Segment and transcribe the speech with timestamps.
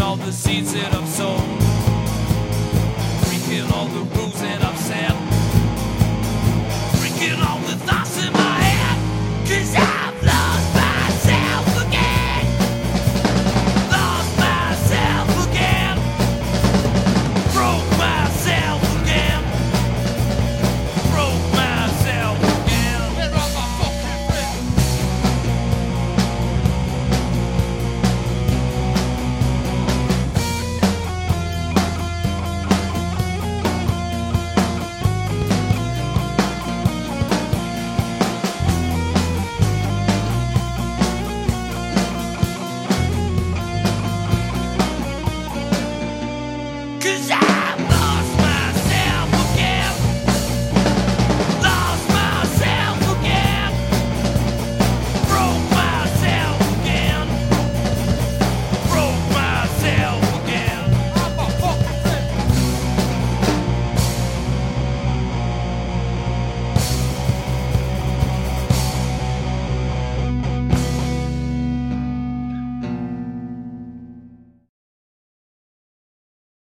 [0.00, 1.69] all the seeds that I've sown.